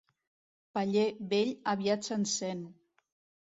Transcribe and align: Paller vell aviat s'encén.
Paller 0.77 1.03
vell 1.33 1.51
aviat 1.75 2.09
s'encén. 2.11 2.65